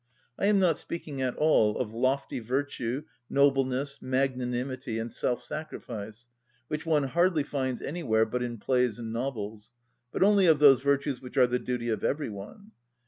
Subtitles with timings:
[0.39, 6.27] I am not speaking at all of lofty virtue, nobleness, magnanimity, and self‐ sacrifice,
[6.69, 9.69] which one hardly finds anywhere but in plays and novels,
[10.11, 12.71] but only of those virtues which are the duty of every one.